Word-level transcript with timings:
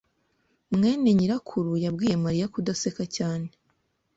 mwene 0.75 1.09
nyirakuru 1.17 1.71
yabwiye 1.83 2.15
Mariya 2.23 2.47
kudaseka 2.53 3.03
cyane. 3.15 3.47